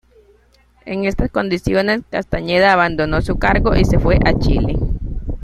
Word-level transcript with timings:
En 0.83 1.05
estas 1.05 1.29
condiciones 1.29 2.01
Castañeda 2.09 2.73
abandonó 2.73 3.21
su 3.21 3.37
cargo 3.37 3.75
y 3.75 3.85
se 3.85 3.99
fue 3.99 4.17
a 4.25 4.33
Chile. 4.33 4.75